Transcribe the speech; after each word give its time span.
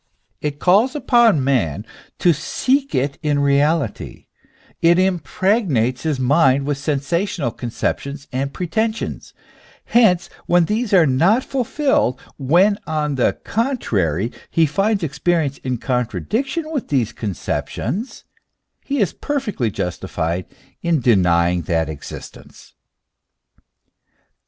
It 0.41 0.57
calls 0.57 0.95
upon 0.95 1.43
man 1.43 1.85
to 2.17 2.33
seek 2.33 2.95
it 2.95 3.19
in 3.21 3.37
Reality: 3.37 4.25
it 4.81 4.97
impregnates 4.97 6.01
his 6.01 6.19
mind 6.19 6.65
with 6.65 6.79
sensational 6.79 7.51
conceptions 7.51 8.27
and 8.31 8.51
pretensions; 8.51 9.35
hence, 9.85 10.27
when 10.47 10.65
these 10.65 10.91
are 10.91 11.05
not 11.05 11.43
fulfilled 11.45 12.19
when, 12.37 12.79
on 12.87 13.13
the 13.13 13.33
contrary, 13.43 14.31
he 14.49 14.65
finds 14.65 15.03
experience 15.03 15.59
in 15.59 15.77
con 15.77 16.07
200 16.07 16.07
THE 16.07 16.15
ESSENCE 16.15 16.15
OF 16.15 16.23
CHKISTIANITY. 16.23 16.27
tradiction 16.47 16.71
with 16.73 16.87
these 16.87 17.13
conceptions, 17.13 18.23
he 18.83 18.99
is 18.99 19.13
perfectly 19.13 19.69
justified 19.69 20.47
in 20.81 20.99
denying 20.99 21.61
that 21.69 21.89
existence. 21.89 22.73